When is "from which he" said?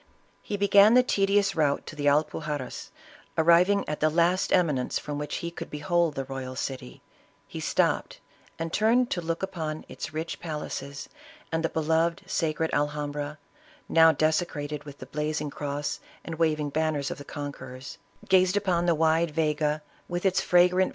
4.97-5.51